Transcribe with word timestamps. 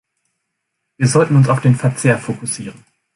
Wir 0.97 1.07
sollten 1.07 1.35
uns 1.35 1.47
auf 1.47 1.61
den 1.61 1.75
Verzehr 1.75 2.17
fokussieren. 2.17 2.83